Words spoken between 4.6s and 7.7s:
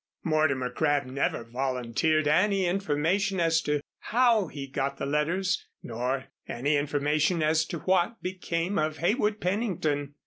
got the letters, nor any information as